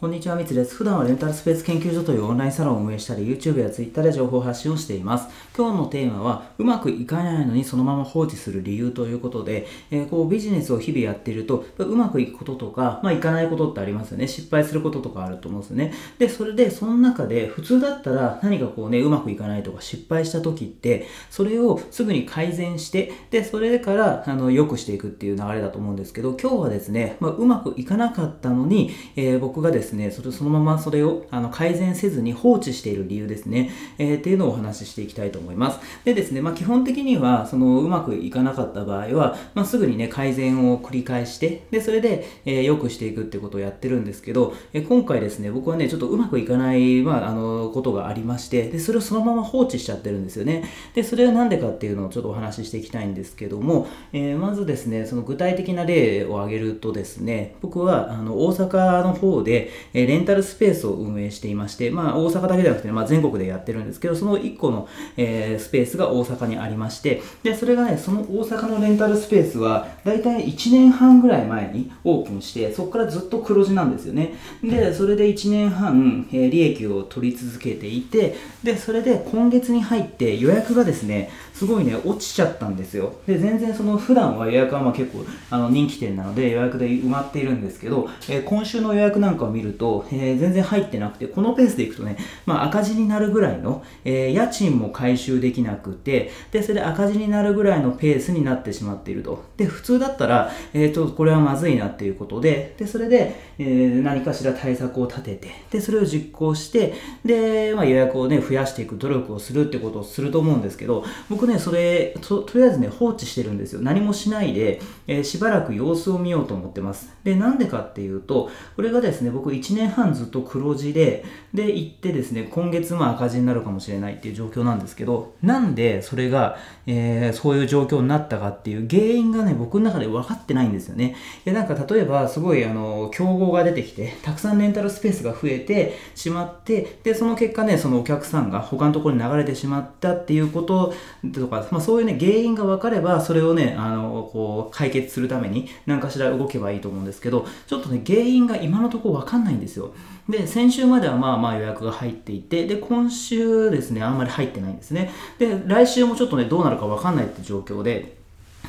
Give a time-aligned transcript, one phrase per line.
[0.00, 0.76] こんにちは、みつです。
[0.76, 5.26] 普段はレンタルスペース研究所というオンラインサロンを運営したり、YouTube や Twitter で情報発信をしています。
[5.56, 14.28] 今日のテーマは、うまくいかないのにそのまま放置する理由ということで、えー、こうビジネスを日々やっていると、うまくいくこととか、まあ、いかないことってありますよね。
[14.28, 15.92] 失敗することとかあると思うんですよね。
[16.20, 35.80] で、それで、その中で、普通だったら何かこうね、うまくいかないとか失敗した時って、それをすぐに改善して、で、それから、あの、良くしていくっていう流れだと思うんですけど、今日はですね、まあ、うまくいかなかったのに、えー、僕がですね、ねそれそのままそれをあの改善せずに放置している理由ですね、えー、っていうのをお話ししていきたいと思います。
[36.04, 50.64] でですね、まあ、基本的にはそのうまくいかなかった場合は、まあ、すぐにね、改善を繰り返して、で、それで、えー、良くしていくってことをやってるんですけど、えー、今回ですね、僕はね、ちょっとうまくいかない、まあ、あの、ことがありまして、で、それをそのまま放置しちゃってるんですよね。
[50.94, 74.34] で、それはなんでかっていうのをちょっとお話ししていきたいんですけども、えー、まずですね、その具体的な例を挙げるとですね、僕はあの大阪の方で、えレンタルスペースを運営していまして、まあ、大阪だけでなくて、まあ、全国でやってるんですけど、その1個の、えー、スペースが大阪にありまして、で、それがね、その大阪のレンタルスペースは、だいたい1年半ぐらい前にオープンして、そこからずっと黒字なんですよね。
[74.62, 83.14] で、それで1年半、えー、利益を取り続けていて、で、それで今月に入って予約がですね、すごいね、落ちちゃったんですよ。
[83.26, 92.16] で、全然その、普段は予約はまあ結構あの人気店なので予約で埋まっているんですけど、えー、今週の予約なんかを見ると、えー、全然入ってなくて、このペースでいくとね、
[92.46, 99.44] まあ、赤字になるぐらいの、えー、家賃も回収できなくて、で、それで赤字になるぐらいのペースになってしまっていると。
[99.56, 106.94] で、普通だったら、えっ、と、これはまずいなっていうことで、で、それで、えー、何かしら対策を立てて、で、それを実行して、
[107.24, 113.80] で、まあ、予約をね、増やしていく努力をするってことをすると思うんですけど、僕ね、それ、と、とりあえずね、放置してるんですよ。
[113.80, 117.10] 何もしないで、えー、しばらく様子を見ようと思ってます。
[117.24, 131.16] で、なんでかっていうと、これがですね、僕1年半ずっと黒字で、で、行ってですね、今月も赤字になるかもしれないっていう状況なんですけど、なんでそれが、えー、そういう状況になったかっていう原因がね、僕の中で分かってないんですよね。
[131.44, 140.92] で、なんか例えば、すごい、あの、競合が出てきて、たくさんレンタルスペースが増えてしまって、で、その結果ね、そのお客さんが他のところに流れてしまったっていうこと
[141.32, 149.94] とか、まあそういうね、原因が分かれば、それをね、あの、こう、解決するために何かしら動けばいいと思うんですけど、ちょっとね、原因が今のところ分かんんないんですよ。
[150.28, 155.10] で、先週まではまあまあ予約が入っていて、で、今週ですね、あんまり入ってないんですね。
[155.38, 158.17] で、来週もちょっとね、どうなるかわかんないって状況で、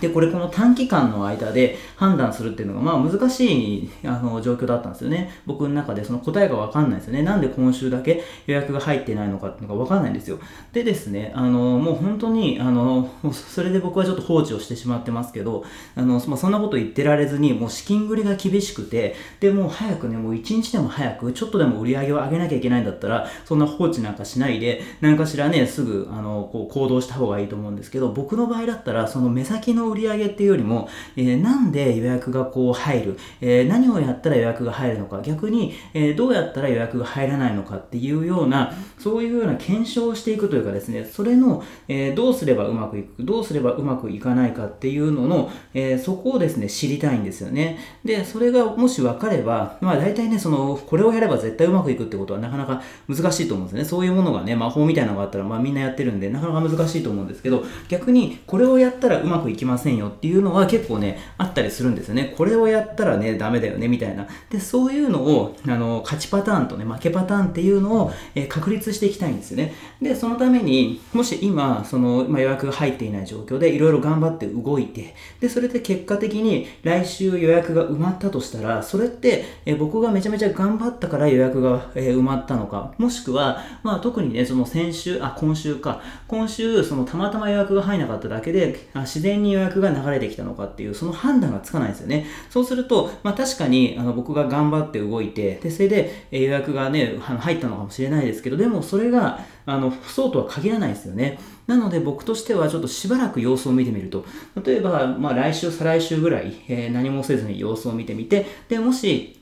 [0.00, 5.30] で、これこの短期間の間で判断するっていうのが、まあ難しいあの状況だったんですよね。
[5.46, 7.22] 僕の中でその答えがわかんないですよね。
[7.22, 10.38] なんで今週だけ予約が入ってないのかっていうのがわかんないんですよ。
[10.72, 15.64] でですね、あの、もう本当に、あの、それで僕はちょっと放置をしてしまってますけど、
[15.94, 47.78] あの、まあ、そんなこと言ってられずに、もう資金繰りが厳しくて、で、もう早くね、もう一日でも早く、ちょっとでも売り上げを上げなきゃいけないんだったら、そんな放置なんかしないで、何かしらね、すぐ、あの、こう行動した方がいいと思うんですけど、僕の場合だったら、その目先の売り上げっていうよりも、えー、なんで予約がこう入る、えー、何をやったら予約が入るのか、逆に、えー、どうやったら予約が入らないのかっていうような、そういうような検証をしていくというかですね、それの、えどうすればうまくいく、どうすればうまくいかないかっていうのの、えそこをですね、知りたいんですよね。
[48.04, 53.84] で、それがもし分かれば、まあ大体ね、その、これをやれば絶対うまくいくってことはなかなか難しいと思うんですね。
[53.84, 62.34] そういうものがね、魔法みたいなのがあったら、まあみんなやってるんで、なかなか難しいと思うんですけど、逆にこれをやったらうまくいきませんよっていうのは結構ね、あったりするんですよね。
[62.36, 64.26] これをやったらね、ダメだよね、みたいな。
[64.50, 69.74] で、そういうのを、あの、勝ちパターンとね、負けパターンっていうのを、えー、確立していきたいんですよね。
[70.02, 92.26] で、そのために、もし今、その、まあ、予約が入っていない状況で、いろいろ頑張って動いて、で、それで結果的に来週予約が埋まったとしたら、それって、えー、僕がめちゃめちゃ頑張ったから予約が、えー、埋まったのか、もしくは、まあ、特にね、その先週、あ、今週か、今週、そのたまたま予約が入らなかっただけで、あ自然に予約が流れてきたのかっていう、その判断がつかないですよね。
[92.50, 101.38] そうすると、まあ、確かにあの僕が頑張って動いて、でそれで、え予約がね、入ったのかもしれないですけど、でもそれがあのそうとは限らないですよね。
[101.66, 104.24] なので僕としてはちょっとしばらく様子を見てみると、
[104.64, 109.37] 例えば、まあ、来週、再来週ぐらい、えー、何もせずに様子を見てみて、で、もし、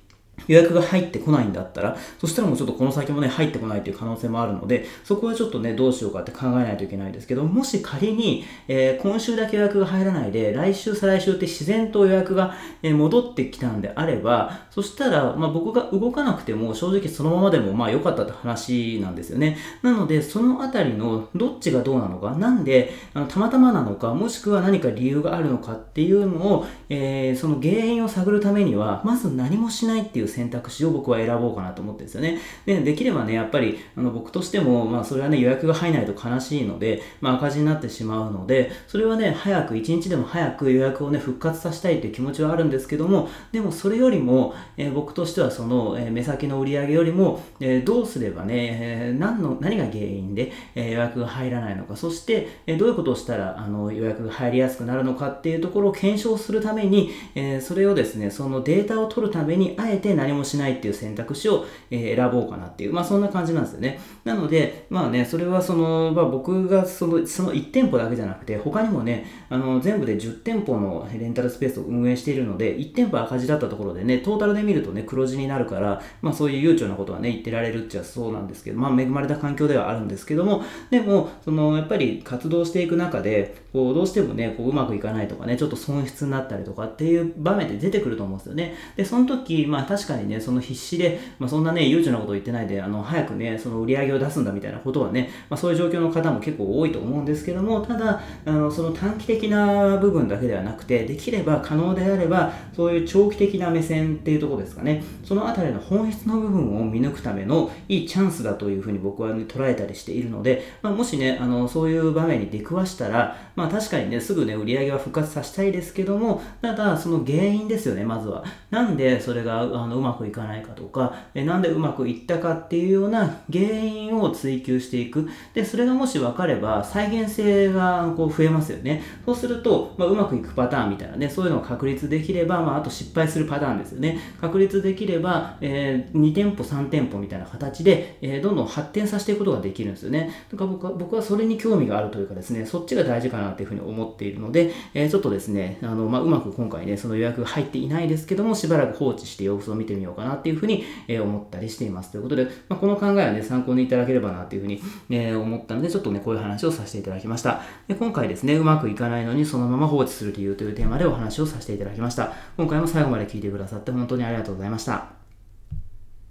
[0.48, 19.56] 予約が入ってこないんだったら、そしたらもうちょっとこの先もね、入ってこないという可能性もあるので、そこはちょっとね、どうしようかって考えないといけないですけど、もし仮に、えー、今週だけ予約が入らないで、来週、再来週って自然と予約が、え戻ってきたんであれば、そしたら、まあ、僕が動かなくても、正直そのままでもまあ良かったって話なんですよね。
[19.82, 32.38] なので、そのあたりのどっちがどうなのか、なんで、あのたまたまなのか、もしくは何か理由があるのかっていうのを、えー、その原因を探るためには、まず何もしないっていう選択肢を僕は選ぼうかなと思ってるんですよね。
[32.64, 64.00] で、できればね、やっぱりあの僕としても、まあそれはね、予約が入らないと悲しいので、まあ赤字になってしまうので、それはね、早く、一日でも早く予約をね、復活させたいという気持ちはあるんですけども、でもそれよりも、えー、僕としてはその、えー、目先の売り上げよりも、えー、どうすればね、えー、何の、何が原因で、え、予約が入らないのか、そして、え、どういうことをしたらあの予約が入りやすくなるのかっていうところを検証するために、え、それをですね、そのデータを取るために、あえて何もしないっていう選択肢を、え、選ぼうかなっていう、まあそんな感じなんですよね。
[64.24, 88.74] なので、まあね、それはその、まあ僕がその、その1店舗だけじゃなくて、他にもね、あの、全部で10店舗のレンタルスペースを運営しているので、1店舗赤字だったところでね、トータルで見るとね、黒字になるから、まあそういう悠長なことはね、言ってられるっちゃそうなんですけど、まあ恵まれた環境ではあるんですけども、でも、その、やっぱり活動していく中で、こう、どうしてもね、こう、うまくいかないとかね、ちょっと損失になったりとかっていう場面で出てくると思うんですよね。
[88.96, 118.44] で、その時、まあ確かにね、その必死で、まあそんなね、悠長なこと言ってないで、あの、早くね、その売り上げを出すんだみたいなことはね、まあそういう状況の方も結構多いと思うんですけども、ただ、あの、その短期的な部分だけではなくて、できれば可能であれば、そういう長期的な目線っていうところですかね、そのあたりの本質の部分を見抜くためのいいチャンスだというふうに僕は、ね、捉えたりしているので、まあ、もしね、あの、そういう場面に出くわしたら、まあまあ確かにね、すぐね、売り上げは復活させたいですけども、ただ、その原因ですよね、まずは。
[118.70, 125.28] なんでそれがあのうまくいかないかとか、えなんでうまくいったかっていうような原因を追求していく。
[125.52, 129.02] で、それがもし分かれば、再現性がこう増えますよね。
[129.24, 134.18] そうすると、まあ、うまくいくパターンみたいなね、そういうのを確立できれば、まあ、あと失敗するパターンですよね。
[134.40, 140.30] 確立できれば、えー、2店舗、3店舗みたいな形で、えー、どんどん発展させていくことができるんですよね。
[140.52, 152.12] だから僕は僕はそれに興味があるというかですね、そっちが大事かなっていうふうに思っているので、えー、ちょっとですね、あの、まあ、うまく今回ね、その予約が入っていないですけども、しばらく放置して様子を見てみようかなっていうふうに、えー、思ったりしています。
[152.12, 154.80] ということで、まあ、この考えはね、参考にいただければなっていうふうに、
[155.10, 157.62] えー、思ったので、ちょっとね、こういう話をさせていただきました。
[157.88, 162.32] で今回ですね、うまくいかないのにそのまま放置する理由というテーマでお話をさせていただきました。
[162.56, 165.15] 今回も最後まで聞いてくださって本当にありがとうございました。